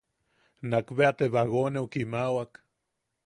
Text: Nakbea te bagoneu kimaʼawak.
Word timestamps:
Nakbea 0.69 1.11
te 1.17 1.25
bagoneu 1.33 1.85
kimaʼawak. 1.91 2.51